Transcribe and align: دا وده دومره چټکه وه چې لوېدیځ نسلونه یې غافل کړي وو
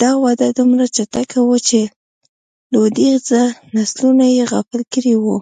دا 0.00 0.10
وده 0.24 0.46
دومره 0.58 0.84
چټکه 0.94 1.38
وه 1.48 1.58
چې 1.68 1.80
لوېدیځ 2.72 3.26
نسلونه 3.76 4.24
یې 4.34 4.44
غافل 4.52 4.82
کړي 4.92 5.14
وو 5.22 5.36